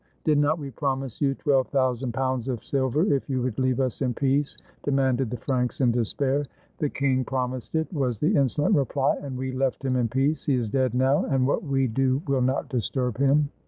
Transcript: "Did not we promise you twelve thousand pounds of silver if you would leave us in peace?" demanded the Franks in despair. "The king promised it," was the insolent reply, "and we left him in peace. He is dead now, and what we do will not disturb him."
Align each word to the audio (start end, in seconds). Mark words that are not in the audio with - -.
"Did 0.23 0.39
not 0.39 0.57
we 0.57 0.71
promise 0.71 1.21
you 1.21 1.35
twelve 1.35 1.67
thousand 1.67 2.13
pounds 2.13 2.47
of 2.47 2.65
silver 2.65 3.05
if 3.13 3.29
you 3.29 3.39
would 3.43 3.59
leave 3.59 3.79
us 3.79 4.01
in 4.01 4.15
peace?" 4.15 4.57
demanded 4.81 5.29
the 5.29 5.37
Franks 5.37 5.79
in 5.79 5.91
despair. 5.91 6.47
"The 6.79 6.89
king 6.89 7.23
promised 7.23 7.75
it," 7.75 7.93
was 7.93 8.17
the 8.17 8.35
insolent 8.35 8.73
reply, 8.73 9.15
"and 9.21 9.37
we 9.37 9.51
left 9.51 9.85
him 9.85 9.95
in 9.95 10.07
peace. 10.07 10.43
He 10.47 10.55
is 10.55 10.69
dead 10.69 10.95
now, 10.95 11.25
and 11.25 11.45
what 11.45 11.63
we 11.63 11.85
do 11.85 12.19
will 12.25 12.41
not 12.41 12.67
disturb 12.67 13.19
him." 13.19 13.49